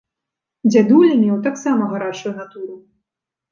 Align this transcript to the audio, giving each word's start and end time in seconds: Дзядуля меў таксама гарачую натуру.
Дзядуля 0.69 1.19
меў 1.25 1.37
таксама 1.49 1.83
гарачую 1.93 2.35
натуру. 2.41 2.83